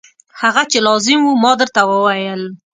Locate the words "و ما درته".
1.25-1.81